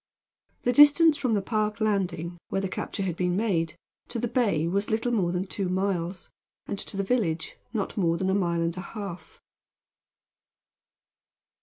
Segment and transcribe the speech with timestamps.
[0.63, 3.75] The distance from the park landing, where the capture had been made,
[4.07, 6.27] to the bay was little more than two miles,
[6.65, 9.39] and to the village not more than a mile and a half.